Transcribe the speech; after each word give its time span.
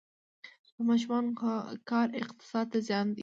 د 0.75 0.77
ماشومانو 0.89 1.31
کار 1.89 2.07
اقتصاد 2.21 2.65
ته 2.71 2.77
زیان 2.87 3.07
دی؟ 3.15 3.19